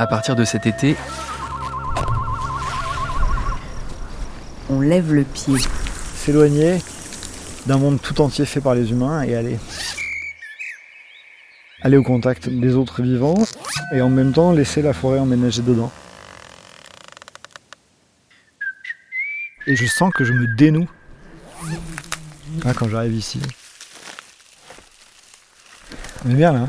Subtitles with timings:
[0.00, 0.94] À partir de cet été,
[4.70, 5.56] on lève le pied.
[6.14, 6.78] S'éloigner
[7.66, 9.58] d'un monde tout entier fait par les humains et aller
[11.82, 13.42] aller au contact des autres vivants
[13.92, 15.90] et en même temps laisser la forêt emménager dedans.
[19.66, 20.88] Et je sens que je me dénoue
[22.64, 23.40] ah, quand j'arrive ici.
[26.24, 26.68] On est bien là.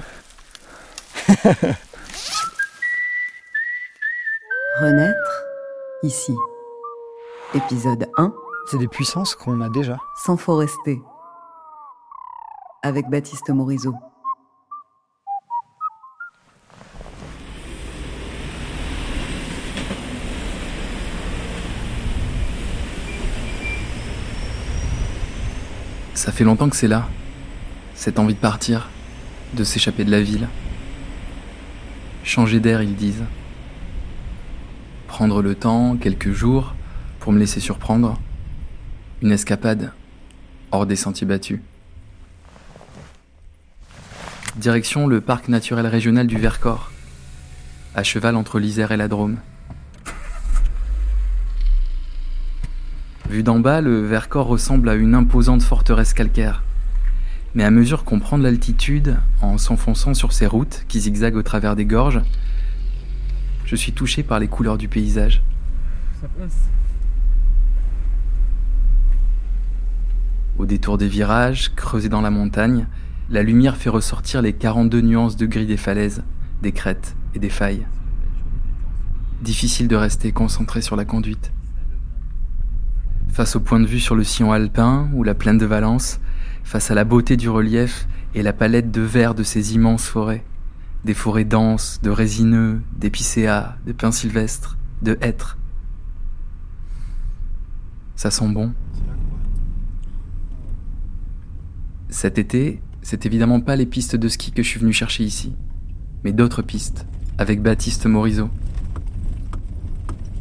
[1.45, 1.75] hein?
[4.79, 5.43] Renaître,
[6.03, 6.33] ici.
[7.53, 8.33] Épisode 1,
[8.67, 9.97] C'est des puissances qu'on a déjà.
[10.15, 11.01] sans forester.
[12.81, 13.95] Avec Baptiste Morisot.
[26.13, 27.07] ça fait longtemps que c'est là.
[27.95, 28.89] Cette envie de partir,
[29.55, 30.47] de s'échapper de la ville.
[32.23, 33.23] Changer d'air, ils disent.
[35.19, 36.75] Prendre le temps, quelques jours,
[37.19, 38.17] pour me laisser surprendre.
[39.21, 39.91] Une escapade,
[40.71, 41.59] hors des sentiers battus.
[44.55, 46.93] Direction le parc naturel régional du Vercors,
[47.95, 49.39] à cheval entre l'Isère et la Drôme.
[53.29, 56.63] Vu d'en bas, le Vercors ressemble à une imposante forteresse calcaire.
[57.55, 61.43] Mais à mesure qu'on prend de l'altitude, en s'enfonçant sur ces routes qui zigzaguent au
[61.43, 62.21] travers des gorges,
[63.69, 65.43] je suis touché par les couleurs du paysage.
[70.57, 72.87] Au détour des virages, creusés dans la montagne,
[73.29, 76.23] la lumière fait ressortir les 42 nuances de gris des falaises,
[76.63, 77.85] des crêtes et des failles.
[79.43, 81.51] Difficile de rester concentré sur la conduite.
[83.27, 86.19] Face au point de vue sur le sillon alpin ou la plaine de Valence,
[86.63, 90.43] face à la beauté du relief et la palette de vert de ces immenses forêts,
[91.05, 95.57] des forêts denses, de résineux, d'épicéas, de pins sylvestres, de hêtres.
[98.15, 98.73] Ça sent bon.
[102.09, 105.53] Cet été, c'est évidemment pas les pistes de ski que je suis venu chercher ici,
[106.23, 107.05] mais d'autres pistes,
[107.37, 108.49] avec Baptiste Morisot.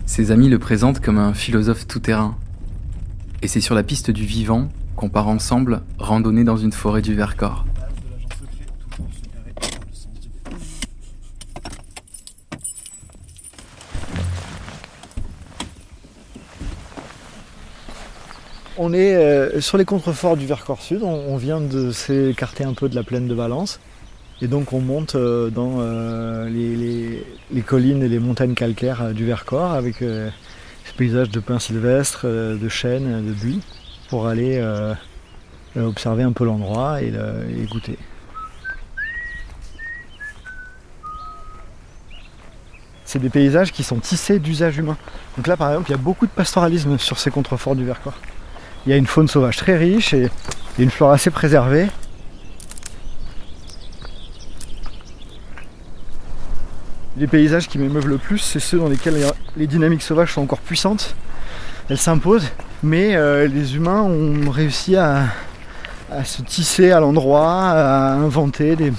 [0.07, 2.37] Ses amis le présentent comme un philosophe tout-terrain,
[3.43, 7.15] et c'est sur la piste du vivant qu'on part ensemble randonner dans une forêt du
[7.15, 7.68] Vercors.
[18.81, 22.89] On est euh, sur les contreforts du Vercors Sud, on, vient de s'écarter un peu
[22.89, 23.81] de la plaine de Valence.
[24.41, 29.73] Et donc on monte euh, dans euh, les, collines et les montagnes calcaires du Vercors
[29.73, 30.31] avec ce
[30.97, 33.61] paysage de pins sylvestres, de chênes, de buis,
[34.11, 34.63] pour aller
[35.77, 37.99] observer un peu l'endroit et, et goûter.
[43.05, 44.99] C'est des paysages qui sont tissés d'usages humains.
[45.37, 48.15] Donc là par exemple il y a beaucoup de pastoralisme sur ces contreforts du Vercors.
[48.89, 50.31] Il y a une faune sauvage très riche et,
[50.79, 51.89] une flore assez préservée.
[57.19, 59.19] Les paysages qui m'émeuvent le plus, c'est ceux dans lesquels
[59.59, 61.15] les dynamiques sauvages sont encore puissantes.
[61.91, 62.49] Elles s'imposent,
[62.83, 65.25] mais euh, les humains ont réussi à,
[66.25, 68.93] se tisser à l'endroit, à inventer des,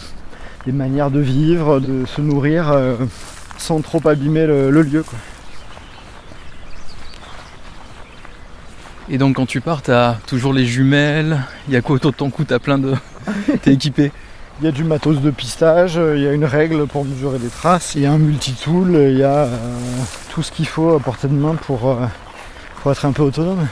[0.71, 2.95] manières de vivre, de se nourrir euh,
[3.57, 5.03] sans trop abîmer le, lieu.
[9.11, 12.15] Et donc quand tu pars, t'as toujours les jumelles, il y a quoi autour de
[12.15, 12.93] ton cou, t'as plein de...
[13.63, 14.11] T'es équipé?
[14.61, 17.39] Il y a du matos de pistage, euh, il y a une règle pour mesurer
[17.39, 19.57] des traces, il y a un multitool, il y a euh,
[20.31, 22.05] tout ce qu'il faut à portée de main pour, euh,
[22.81, 23.67] pour être un peu autonome.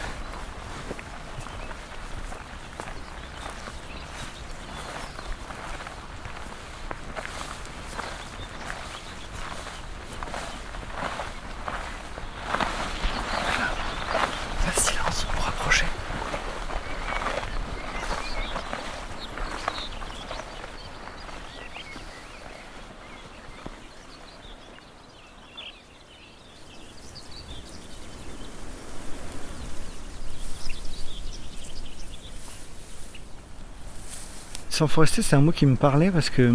[34.78, 36.54] Sans forester, c'est un mot qui me parlait parce que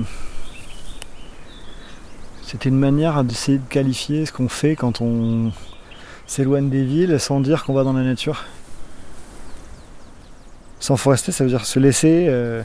[2.46, 5.50] c'était une manière d'essayer de qualifier ce qu'on fait quand on
[6.28, 8.44] s'éloigne des villes sans dire qu'on va dans la nature.
[10.78, 12.62] Sans forester, ça veut dire se laisser euh,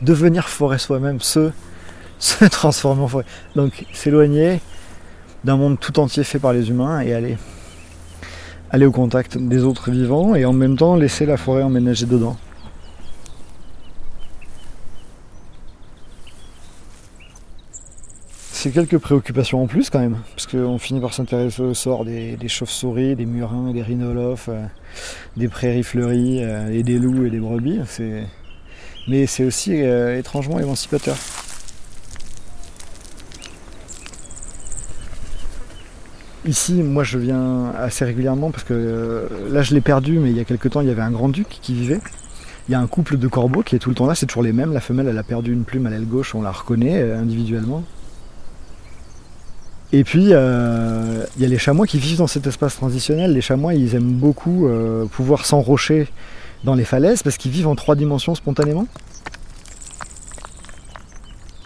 [0.00, 1.50] devenir forêt soi-même, se,
[2.50, 3.26] transformer en forêt.
[3.54, 4.62] Donc s'éloigner
[5.44, 10.34] d'un monde tout entier fait par les humains et aller au contact des autres vivants
[10.34, 12.38] et en même temps laisser la forêt emménager dedans.
[18.66, 22.36] C'est quelques préoccupations en plus quand même, parce qu'on finit par s'intéresser au sort des,
[22.48, 24.66] chauves-souris, des murins, des rhinolophes, euh,
[25.36, 27.78] des prairies fleuries, euh, et des loups et des brebis.
[29.06, 31.16] Mais c'est aussi euh, étrangement émancipateur.
[36.44, 40.40] Ici, moi je viens assez régulièrement parce que là je l'ai perdu, mais il y
[40.40, 42.00] a quelques temps il y avait un grand-duc qui vivait.
[42.68, 44.42] Il y a un couple de corbeaux qui est tout le temps là, c'est toujours
[44.42, 44.72] les mêmes.
[44.72, 47.84] La femelle elle a perdu une plume à l'aile gauche, on la reconnaît individuellement.
[49.92, 53.32] Et puis, euh, il y a les chamois qui vivent dans cet espace transitionnel.
[53.32, 56.08] Les chamois, ils aiment beaucoup euh, pouvoir s'enrocher
[56.64, 58.86] dans les falaises parce qu'ils vivent en trois dimensions spontanément.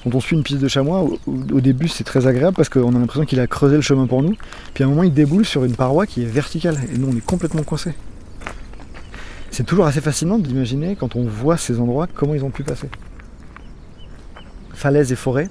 [0.05, 2.99] Quand on suit une piste de chamois, au, début c'est très agréable parce qu'on a
[2.99, 4.35] l'impression qu'il a creusé le chemin pour nous.
[4.73, 7.17] Puis à un moment il déboule sur une paroi qui est verticale et nous on
[7.17, 7.93] est complètement coincés.
[9.51, 12.89] C'est toujours assez fascinant d'imaginer quand on voit ces endroits comment ils ont pu passer.
[14.73, 15.51] Falaises et forêts,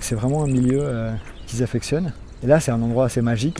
[0.00, 1.12] c'est vraiment un milieu euh,
[1.62, 2.12] affectionnent.
[2.42, 3.58] Et là, c'est un endroit assez magique.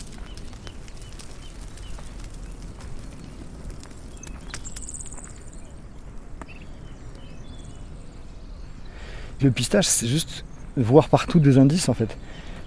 [9.43, 10.45] Le pistage, c'est juste
[10.77, 12.17] voir partout des indices en fait.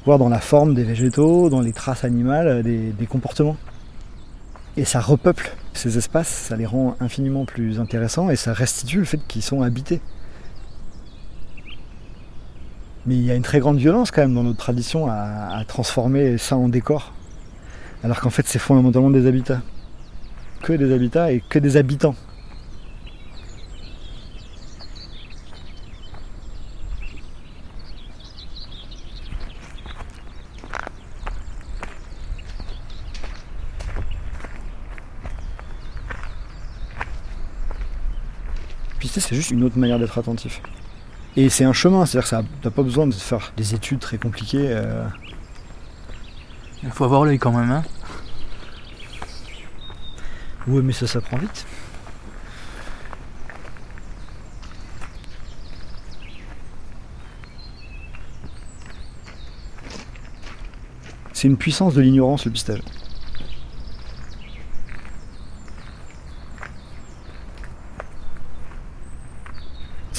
[0.05, 3.57] Voir dans la forme des végétaux, dans les traces animales, des, des comportements.
[4.77, 9.05] Et ça repeuple ces espaces, ça les rend infiniment plus intéressants et ça restitue le
[9.05, 10.01] fait qu'ils sont habités.
[13.09, 16.37] Mais il y a une très grande violence quand même dans notre tradition à, transformer
[16.37, 17.11] ça en décor.
[18.03, 19.63] Alors qu'en fait c'est fondamentalement des habitats.
[20.61, 22.13] Que des habitats et que des habitants.
[38.99, 40.61] Puis c'est juste une autre manière d'être attentif.
[41.39, 44.71] Et c'est un chemin, c'est-à-dire que t'as pas besoin de faire des études très compliquées.
[44.71, 45.07] Euh.
[46.83, 47.83] Il faut avoir l'œil quand même, hein
[50.67, 51.65] Oui, mais ça s'apprend vite.
[61.31, 62.81] C'est une puissance de l'ignorance le pistage.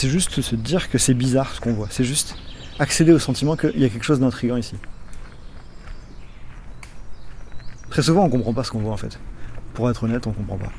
[0.00, 1.88] C'est juste se dire que c'est bizarre ce qu'on voit.
[1.90, 2.34] C'est juste
[2.78, 4.74] accéder au sentiment qu'il y a quelque chose d'intrigant ici.
[7.90, 9.20] Très souvent, on comprend pas ce qu'on voit en fait.
[9.74, 10.72] Pour être honnête, on comprend pas.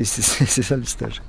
[0.00, 0.22] Et c'est
[0.62, 1.22] ça le stage.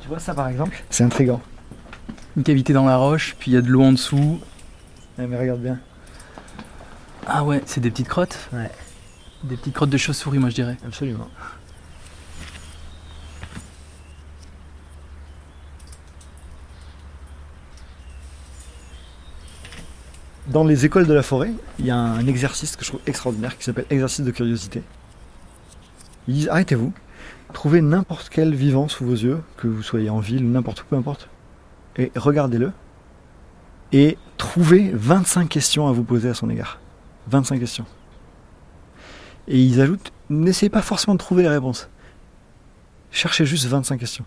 [0.00, 0.82] Tu vois ça par exemple?
[0.88, 1.42] C'est intrigant.
[2.34, 4.40] Une cavité dans la roche, puis il y a de l'eau en dessous.
[5.18, 5.78] mais regarde bien.
[7.26, 8.70] Ah ouais, c'est des petites crottes Ouais.
[9.42, 10.76] Des petites crottes de chauve-souris, moi je dirais.
[10.86, 11.28] Absolument.
[20.46, 23.58] Dans les écoles de la forêt, il y a un exercice que je trouve extraordinaire
[23.58, 24.82] qui s'appelle exercice de curiosité.
[26.28, 26.92] Ils disent arrêtez-vous,
[27.52, 30.96] trouvez n'importe quel vivant sous vos yeux, que vous soyez en ville, n'importe où, peu
[30.96, 31.28] importe,
[31.96, 32.72] et regardez-le,
[33.92, 36.78] et trouvez 25 questions à vous poser à son égard.
[37.28, 37.86] 25 questions.
[39.48, 41.88] Et ils ajoutent, n'essayez pas forcément de trouver les réponses.
[43.10, 44.24] Cherchez juste 25 questions.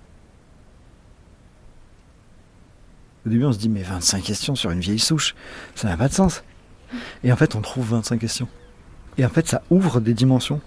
[3.26, 5.36] Au début, on se dit, mais 25 questions sur une vieille souche,
[5.76, 6.44] ça n'a pas de sens.
[7.24, 8.48] Et en fait, on trouve 25 questions.
[9.18, 10.62] Et en fait, ça ouvre des dimensions.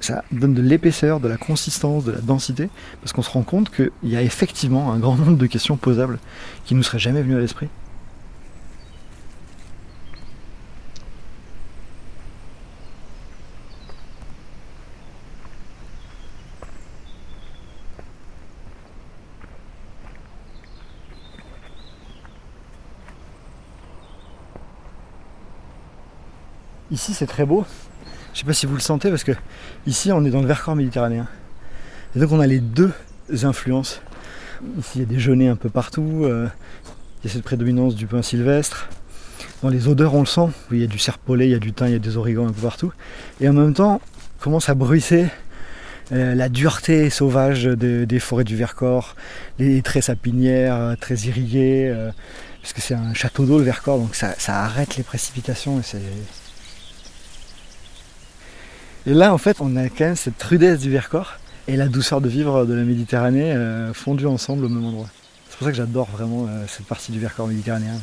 [0.00, 2.68] Ça donne de l'épaisseur, de la consistance, de la densité,
[3.00, 6.18] parce qu'on se rend compte qu'il y a effectivement un grand nombre de questions posables
[6.64, 7.68] qui nous seraient jamais venues à l'esprit.
[26.92, 27.64] Ici, c'est très beau.
[28.34, 29.32] Je sais pas si vous le sentez parce que
[29.86, 31.26] ici, on est dans le Vercors méditerranéen.
[32.14, 32.92] Et donc, on a les deux
[33.44, 34.02] influences.
[34.78, 36.24] Ici, il y a des genêts un peu partout.
[36.24, 36.48] Euh,
[37.24, 38.90] il y a cette prédominance du pain sylvestre.
[39.62, 40.50] Dans les odeurs, on le sent.
[40.70, 42.46] Il y a du serpolet, il y a du thym, il y a des origans
[42.46, 42.92] un peu partout.
[43.40, 44.02] Et en même temps,
[44.38, 45.28] commence à bruisser
[46.12, 49.16] euh, la dureté sauvage des forêts du Vercors,
[49.58, 51.90] les traits sapinières euh, très irriguées,
[52.60, 55.82] parce que c'est un château d'eau le Vercors, donc ça, ça arrête les précipitations et
[55.82, 56.02] c'est
[59.06, 61.34] et là, en fait, on a quand même cette rudesse du Vercors
[61.68, 65.08] et la douceur de vivre de la Méditerranée euh, fondue ensemble au même endroit.
[65.48, 67.98] C'est pour ça que j'adore vraiment euh, cette partie du Vercors méditerranéen.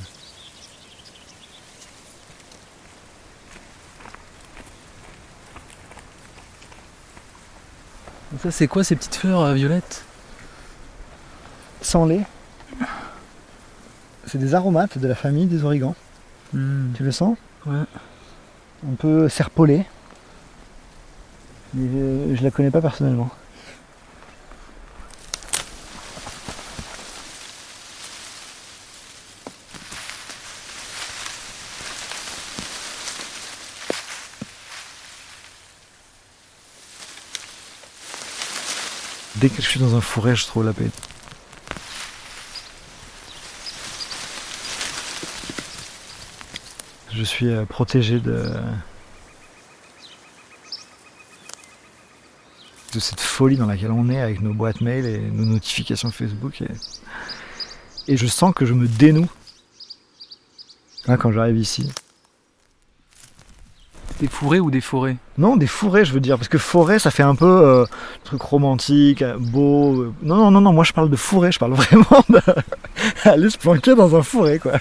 [8.41, 10.03] Ça, c'est quoi ces petites fleurs euh, violettes?
[11.81, 12.23] Sans lait.
[14.27, 15.95] C'est des aromates de la famille des origans.
[16.53, 17.37] Hmm, Tu le sens?
[17.65, 17.83] Ouais.
[18.87, 19.85] Un peu serpolé.
[21.73, 23.29] Mais je, la connais pas personnellement.
[39.35, 40.89] Dès que je suis dans un fourré, je trouve la paix.
[47.13, 48.51] Je suis euh, protégé de,
[52.93, 56.61] de cette folie dans laquelle on est avec nos boîtes mail et nos notifications Facebook.
[56.61, 59.29] Et, et je sens que je me dénoue
[61.07, 61.91] Là, quand j'arrive ici.
[64.19, 65.15] Des fourrés ou des forêts?
[65.37, 67.85] Non, des fourrés, je veux dire, parce que forêt, ça fait un peu euh,
[68.25, 70.01] truc romantique, beau.
[70.01, 70.13] euh.
[70.21, 72.23] Non, non, non, non, moi je parle de fourré, je parle vraiment
[73.23, 74.73] d'aller se planquer dans un fourré, quoi.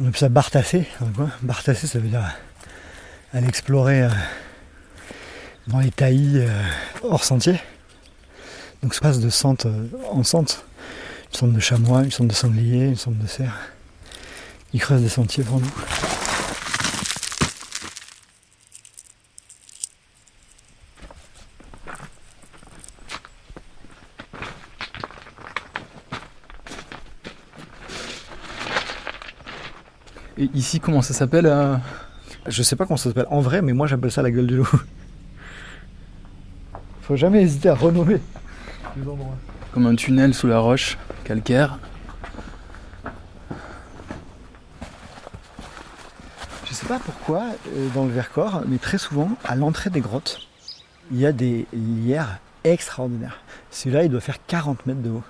[0.00, 1.30] On appelle ça le coin.
[1.42, 2.24] Bartasser, ça veut dire
[3.34, 4.08] aller explorer euh,
[5.66, 6.62] dans les taillis euh,
[7.02, 7.58] hors sentier.
[8.82, 10.64] Donc ça passe de sente euh, en sente.
[11.32, 13.54] Une sente de chamois, une sente de sanglier, une sente de cerf.
[14.72, 15.70] Ils creusent des sentiers pour nous.
[30.42, 31.76] Et ici, comment ça s'appelle euh
[32.48, 34.56] Je sais pas comment ça s'appelle en vrai, mais moi j'appelle ça la gueule du
[34.56, 34.68] loup.
[37.02, 38.20] Faut jamais hésiter à renommer
[38.96, 39.36] les endroits.
[39.72, 41.78] Comme un tunnel sous la roche calcaire.
[46.66, 47.44] Je sais pas pourquoi
[47.76, 50.48] euh, dans le Vercors, mais très souvent, à l'entrée des grottes,
[51.12, 53.38] il y a des lierres extraordinaires.
[53.70, 55.22] Celui-là, il doit faire 40 mètres de haut.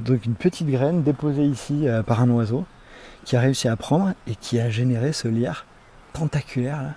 [0.00, 2.66] Donc une petite graine déposée ici euh, par un oiseau
[3.24, 5.66] qui a réussi à prendre et qui a généré ce lierre
[6.12, 6.94] tentaculaire là,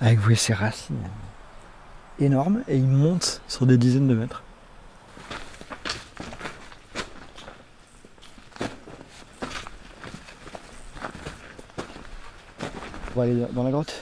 [0.00, 0.96] avec vous ses racines
[2.18, 4.42] énormes et il monte sur des dizaines de mètres.
[13.14, 14.00] On va aller dans la grotte.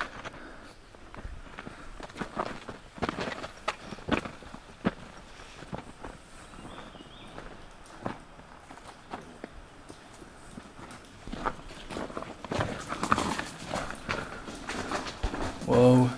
[15.67, 16.09] Wow.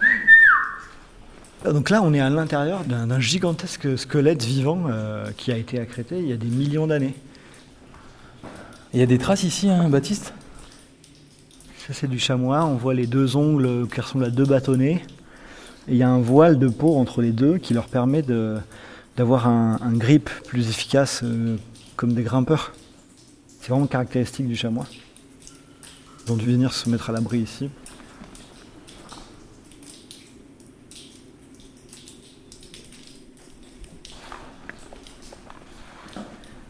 [0.00, 0.10] Ah,
[1.74, 6.20] Donc là, on est à l'intérieur d'un gigantesque squelette vivant euh, qui a été accrété
[6.20, 7.16] il y a des millions d'années.
[8.92, 10.32] Il y a des traces ici, hein, Baptiste?
[11.84, 12.64] Ça, c'est du chamois.
[12.64, 15.02] On voit les deux ongles qui ressemblent à deux bâtonnets.
[15.88, 18.22] Et il y a un voile de peau entre les deux qui leur permet
[19.16, 21.56] d'avoir un, un grip plus efficace, euh,
[21.96, 22.72] comme des grimpeurs.
[23.60, 24.86] C'est vraiment caractéristique du chamois.
[26.24, 27.68] Ils ont dû venir se mettre à l'abri ici.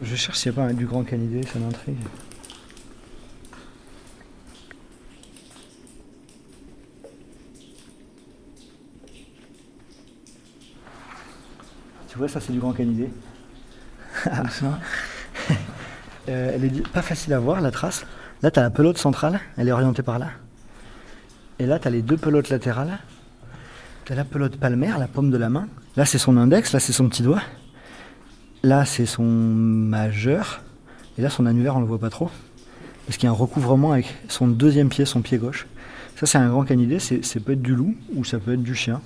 [0.01, 1.97] Je cherche s'il n'y a pas du grand canidé, ça m'intrigue.
[12.09, 13.09] Tu vois, ça c'est du grand canidé.
[14.23, 14.79] Comme ça.
[16.27, 18.03] Euh, elle est pas facile à voir, la trace.
[18.41, 20.31] Là, tu as la pelote centrale, elle est orientée par là.
[21.59, 22.97] Et là, tu as les deux pelotes latérales.
[24.05, 25.67] Tu as la pelote palmaire, la paume de la main.
[25.95, 27.43] Là, c'est son index, là, c'est son petit doigt.
[28.65, 30.61] Là, c'est son majeur.
[31.19, 32.31] Et là, son annulaire, on le voit pas trop.
[33.05, 35.67] Parce qu'il y a un recouvrement avec son deuxième pied, son pied gauche.
[36.15, 36.97] Ça, c'est un grand canidé.
[36.97, 39.01] C'est, ça peut être du loup ou ça peut être du chien.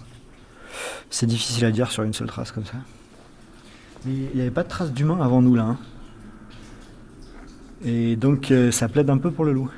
[1.09, 2.77] C'est difficile à dire sur une seule trace comme ça.
[4.05, 5.63] Mais il n'y avait pas de trace d'humain avant nous, là.
[5.63, 5.77] hein.
[7.83, 9.69] Et donc euh, ça plaide un peu pour le loup.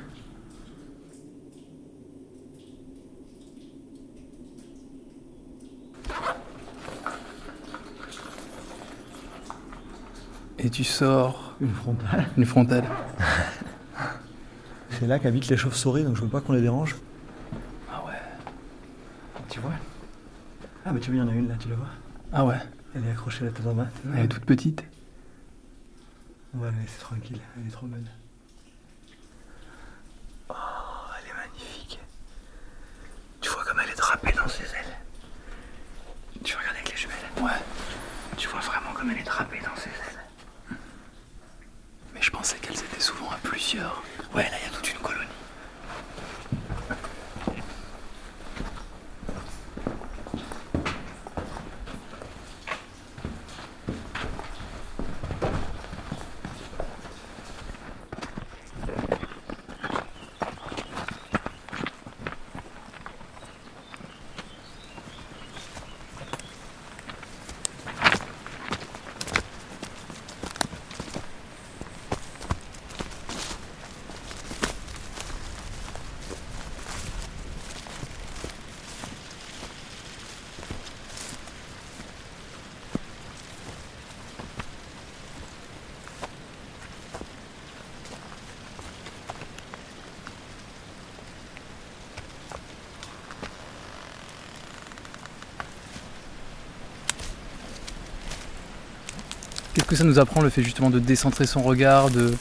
[10.72, 12.26] Tu sors Une frontale.
[12.36, 12.84] une frontale.
[14.90, 16.96] C'est là qu'habitent les chauves-souris, donc je veux pas qu'on les dérange.
[17.90, 18.12] Ah ouais.
[19.48, 19.72] Tu vois?
[20.84, 21.88] Ah mais tu vois, il y en a une là, tu la vois?
[22.32, 22.56] Ah ouais.
[22.94, 23.86] Elle est accrochée à la tête en bas.
[24.14, 24.84] Elle est toute petite.
[26.54, 28.04] On va la laisser tranquille, elle est trop belle.
[30.50, 30.54] Oh,
[31.18, 31.98] elle est magnifique.
[33.40, 34.98] Tu vois comme elle est drapée dans ses ailes.
[36.44, 37.50] Tu regardes avec les jumelles Ouais.
[38.36, 40.76] Tu vois vraiment comme elle est drapée dans ses ailes.
[42.14, 43.00] Mais je pensais qu'elles étaient
[43.72, 44.11] souvent
[99.92, 102.32] que ça nous apprend le fait justement de décentrer son regard, de...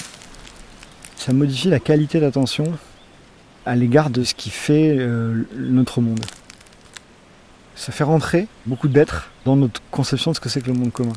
[1.18, 2.64] Ça modifie la qualité d'attention
[3.66, 6.24] à l'égard de ce qui fait euh, notre monde.
[7.76, 10.94] Ça fait rentrer beaucoup d'êtres dans notre conception de ce que c'est que le monde
[10.94, 11.12] commun.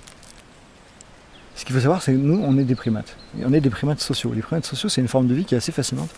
[1.55, 3.17] Ce qu'il faut savoir, c'est que nous, on est des primates.
[3.39, 4.33] Et on est des primates sociaux.
[4.35, 6.11] Les primates sociaux, c'est une forme de vie qui est assez fascinante.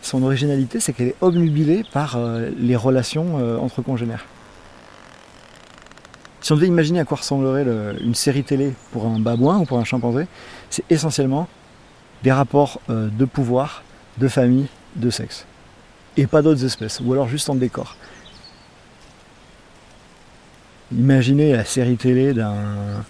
[0.00, 4.24] Son originalité, c'est qu'elle est obnubilée par euh, les relations euh, entre congénères.
[6.48, 9.66] Si on devait imaginer à quoi ressemblerait le- une série télé pour un babouin ou
[9.66, 10.26] pour un chimpanzé,
[10.70, 11.46] c'est essentiellement
[12.22, 13.82] des rapports euh, de pouvoir,
[14.16, 15.44] de famille, de sexe.
[16.16, 17.96] Et pas d'autres espèces, ou alors juste en décor.
[20.90, 23.04] Imaginez la série télé d'un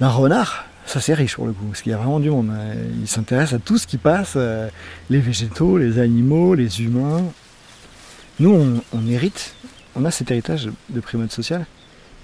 [0.00, 2.50] renard, ça c'est riche pour le coup, parce qu'il y a vraiment du monde.
[2.52, 4.68] Euh, Il s'intéresse à tout ce qui passe, euh,
[5.10, 7.24] les végétaux, les animaux, les humains.
[8.38, 9.56] Nous, on, on hérite,
[9.96, 11.66] on a cet héritage de primate social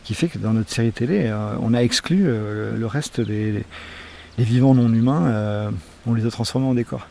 [0.05, 3.65] qui fait que dans notre série télé, euh, on a exclu euh, le reste des,
[4.39, 5.71] vivants non humains, euh,
[6.07, 7.07] on les a transformés en décor.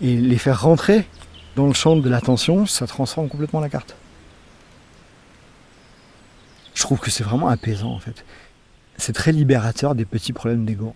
[0.00, 1.06] Et les faire rentrer
[1.56, 3.96] dans le champ de l'attention, ça transforme complètement la carte.
[6.74, 8.24] Je trouve que c'est vraiment apaisant en fait.
[8.98, 10.94] C'est très libérateur des petits problèmes d'ego.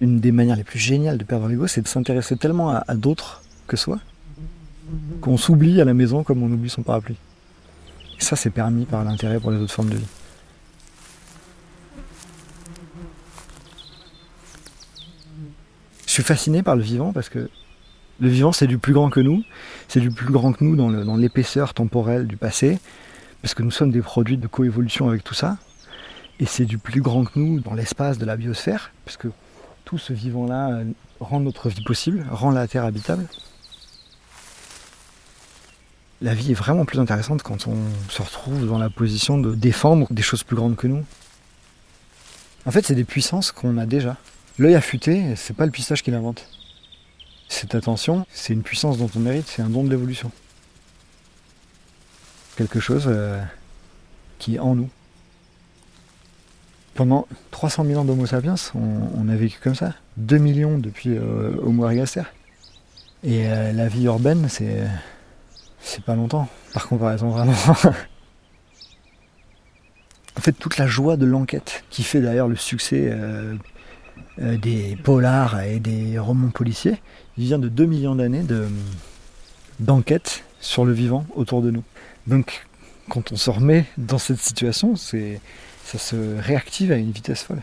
[0.00, 3.42] Une des manières les plus géniales de perdre l'ego, c'est de s'intéresser tellement à d'autres
[3.68, 4.00] que soi
[5.20, 7.16] qu'on s'oublie à la maison comme on oublie son parapluie.
[8.18, 10.06] Et ça, c'est permis par l'intérêt pour les autres formes de vie.
[16.06, 17.48] Je suis fasciné par le vivant parce que
[18.20, 19.42] le vivant, c'est du plus grand que nous.
[19.88, 22.78] C'est du plus grand que nous dans l'épaisseur temporelle du passé,
[23.40, 25.56] parce que nous sommes des produits de coévolution avec tout ça.
[26.38, 29.28] Et c'est du plus grand que nous dans l'espace de la biosphère, parce que
[29.84, 30.82] tout ce vivant-là
[31.18, 33.26] rend notre vie possible, rend la Terre habitable.
[36.22, 37.76] La vie est vraiment plus intéressante quand on
[38.08, 41.04] se retrouve dans la position de défendre des choses plus grandes que nous.
[42.64, 44.16] En fait, c'est des puissances qu'on a déjà.
[44.56, 46.46] L'œil affûté, c'est pas le pistache qui l'invente.
[47.48, 50.30] Cette attention, c'est une puissance dont on hérite, c'est un don de l'évolution.
[52.56, 53.42] Quelque chose euh,
[54.38, 54.90] qui est en nous.
[56.94, 59.94] Pendant 300 000 ans d'Homo sapiens, on, on a vécu comme ça.
[60.18, 62.22] 2 millions depuis euh, Homo ergaster.
[63.24, 64.86] Et euh, la vie urbaine, c'est
[65.82, 67.52] c'est pas longtemps, par comparaison vraiment.
[70.36, 73.54] en fait, toute la joie de l'enquête, qui fait d'ailleurs le succès euh,
[74.40, 77.00] euh, des polars et des romans policiers,
[77.36, 78.68] vient de 2 millions d'années de-
[79.80, 81.82] d'enquête sur le vivant autour de nous.
[82.26, 82.64] Donc,
[83.08, 85.18] quand on se remet dans cette situation, ça
[85.98, 87.62] se réactive à une vitesse folle.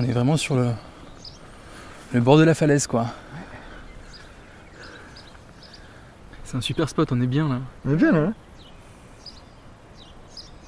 [0.00, 0.70] On est vraiment sur le,
[2.14, 3.08] le bord de la falaise, quoi.
[6.42, 7.58] C'est un super spot, on est bien là.
[7.84, 8.18] On est bien là.
[8.18, 8.34] hein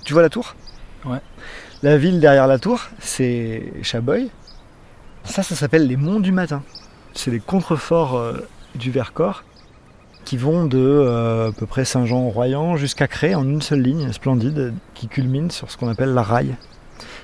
[0.04, 0.54] tu vois la tour?
[1.06, 1.20] Ouais.
[1.82, 4.28] La ville derrière la tour, c'est Chaboy.
[5.24, 6.62] Ça, ça s'appelle les Monts du Matin.
[7.14, 9.44] C'est les contreforts euh, du Vercors
[10.26, 14.74] qui vont de euh, à peu près Saint-Jean-Royan jusqu'à Cré en une seule ligne splendide
[14.92, 16.54] qui culmine sur ce qu'on appelle la raille.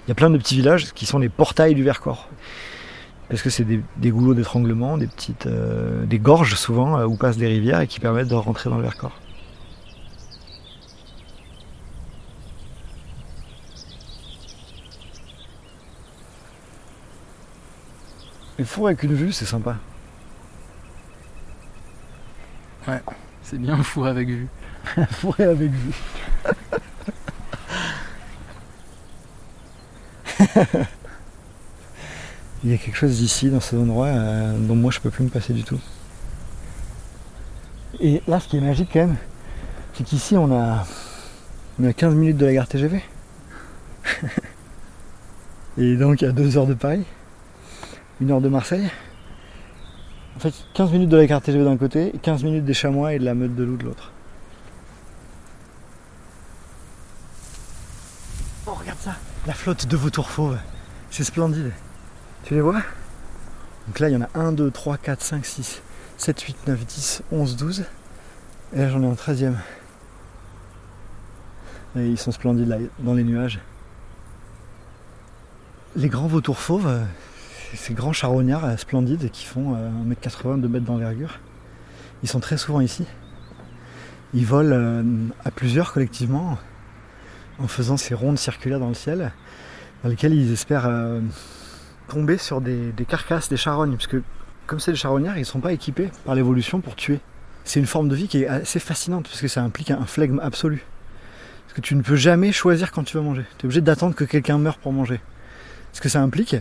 [0.08, 2.30] Il y a plein de petits villages qui sont les portails du Vercors.
[3.28, 7.36] Parce que c'est des, goulots d'étranglement, des petites, euh, des gorges souvent euh, où passent
[7.36, 9.20] des rivières et qui permettent de rentrer dans le Vercors.
[18.58, 19.76] Une four avec une vue, c'est sympa.
[22.88, 23.02] Ouais,
[23.42, 24.48] c'est bien un four avec vue.
[24.96, 25.94] un avec vue.
[32.64, 35.24] Il y a quelque chose ici, dans cet endroit, euh, dont moi je peux plus
[35.24, 35.78] me passer du tout.
[38.00, 39.16] Et là, ce qui est magique quand même,
[39.94, 40.86] c'est qu'ici on a,
[41.80, 43.02] on a 15 minutes de la gare TGV.
[45.78, 47.04] Et donc à 2 heures de Paris,
[48.22, 48.88] 1 heure de Marseille.
[50.36, 53.14] En fait, 15 minutes de la gare TGV d'un côté, et 15 minutes des chamois
[53.14, 54.12] et de la meute de loup de l'autre.
[58.66, 59.16] Oh, regarde ça
[59.46, 60.58] La de vautours fauves.
[61.10, 61.72] C'est splendide.
[62.44, 62.82] Tu les vois?
[63.86, 65.82] Donc là, il y en a 1, 2, 3, 4, 5, 6,
[66.16, 67.84] 7, 8, 9, 10, 11, 12.
[68.74, 69.54] Et là, j'en ai un 13e.
[71.96, 73.60] Et ils sont splendides là, dans les nuages.
[75.96, 77.04] Les grands vautours fauves, euh,
[77.74, 81.40] ces grands charognards euh, splendides qui font euh, 1m80, 2 mètres d'envergure,
[82.22, 83.04] ils sont très souvent ici.
[84.34, 85.02] Ils volent euh,
[85.44, 86.58] à plusieurs collectivement
[87.58, 89.32] en faisant ces rondes circulaires dans le ciel
[90.02, 91.20] dans lesquelles ils espèrent euh,
[92.08, 94.22] tomber sur des, carcasses, des charognes, parce que
[94.66, 97.20] comme c'est des charognards, ils ne sont pas équipés par l'évolution pour tuer.
[97.64, 100.40] C'est une forme de vie qui est assez fascinante parce que ça implique un flegme
[100.40, 100.84] absolu.
[101.64, 103.44] Parce que tu ne peux jamais choisir quand tu vas manger.
[103.58, 105.20] Tu es obligé d'attendre que quelqu'un meure pour manger.
[105.92, 106.56] Ce que ça implique,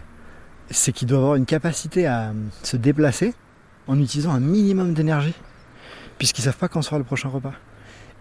[0.69, 2.33] c'est qu'ils doivent avoir une capacité à euh,
[2.63, 3.33] se déplacer
[3.88, 5.36] en utilisant un minimum d'énergie,
[6.17, 7.53] puisqu'ils savent pas quand sera le prochain repas.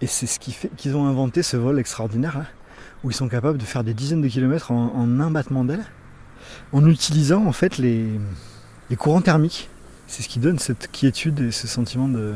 [0.01, 2.45] Et c'est ce qui fait qu'ils ont inventé ce vol extraordinaire là,
[3.05, 5.85] où ils sont capables de faire des dizaines de kilomètres en, un battement d'aile,
[6.73, 8.09] en utilisant en fait les,
[8.97, 9.69] courants thermiques.
[10.09, 12.35] C'est ce qui donne cette quiétude et ce sentiment de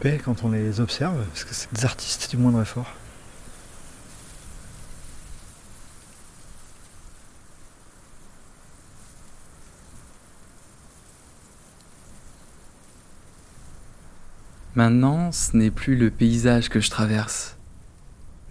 [0.00, 2.94] paix quand on les observe, parce que c'est des artistes du moindre effort.
[14.74, 17.56] Maintenant, ce n'est plus le paysage que je traverse,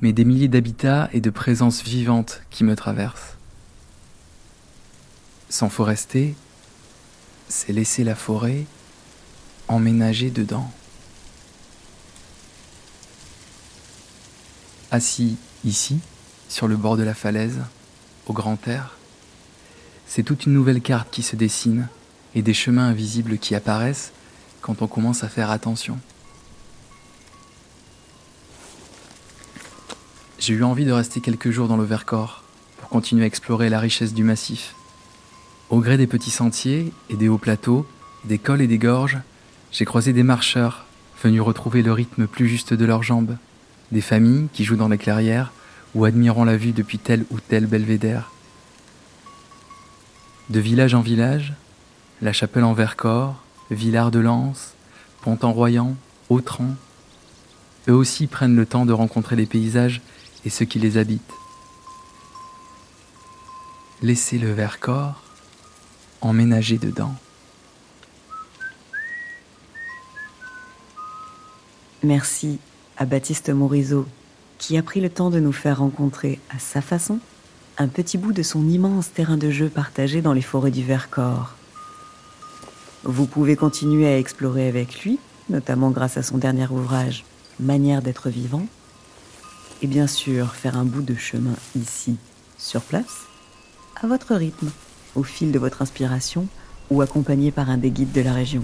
[0.03, 3.37] mais des milliers d'habitats et de présences vivantes qui me traversent.
[5.47, 6.35] Sans forester,
[7.47, 8.65] c'est laisser la forêt
[9.69, 10.69] emménager dedans.
[14.91, 15.99] Assis ici,
[16.49, 17.61] sur le bord de la falaise,
[18.27, 18.97] au grand air,
[20.05, 21.87] c'est toute une nouvelle carte qui se dessine
[22.35, 24.11] et des chemins invisibles qui apparaissent
[24.59, 25.97] quand on commence à faire attention.
[30.45, 32.43] J'ai eu envie de rester quelques jours dans le Vercors
[32.75, 34.75] pour continuer à explorer la richesse du massif.
[35.69, 37.87] Au gré des petits sentiers et des hauts plateaux,
[38.25, 39.19] des cols et des gorges,
[39.71, 40.85] j'ai croisé des marcheurs
[41.23, 43.37] venus retrouver le rythme plus juste de leurs jambes,
[43.93, 45.53] des familles qui jouent dans les clairières
[45.95, 48.29] ou admirant la vue depuis tel ou tel belvédère.
[50.49, 51.53] De village en village,
[52.21, 54.73] la chapelle en Vercors, Villard de Lens,
[55.21, 55.95] Pont-en-Royant,
[56.27, 56.75] Autran,
[57.87, 60.01] eux aussi prennent le temps de rencontrer les paysages
[60.45, 61.21] et ceux qui les habitent.
[64.01, 65.21] Laissez le Vercors
[66.21, 67.13] emménager dedans.
[72.03, 72.59] Merci
[72.97, 74.05] à Baptiste Morisot,
[74.57, 77.19] qui a pris le temps de nous faire rencontrer à sa façon
[77.77, 81.55] un petit bout de son immense terrain de jeu partagé dans les forêts du Vercors.
[83.03, 87.25] Vous pouvez continuer à explorer avec lui, notamment grâce à son dernier ouvrage
[87.59, 88.65] Manière d'être vivant,
[89.83, 92.15] et bien sûr faire un bout de chemin ici,
[92.57, 93.27] sur place,
[94.01, 94.71] à votre rythme,
[95.13, 96.47] au fil de votre inspiration
[96.89, 98.63] ou accompagné par un des guides de la région.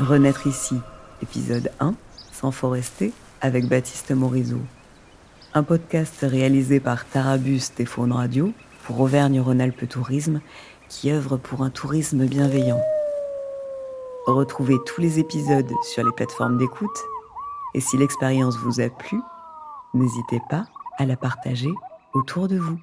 [0.00, 0.76] Renaître ici,
[1.22, 1.94] épisode 1,
[2.32, 4.62] sans forester, avec Baptiste Morizot.
[5.52, 8.52] Un podcast réalisé par Tarabus et Radio
[8.84, 10.40] pour Auvergne-Rhône-Alpes Tourisme
[10.88, 12.82] qui œuvre pour un tourisme bienveillant.
[14.26, 16.96] Retrouvez tous les épisodes sur les plateformes d'écoute
[17.74, 19.20] et si l'expérience vous a plu,
[19.94, 21.72] n'hésitez pas à la partager
[22.14, 22.78] autour de vous.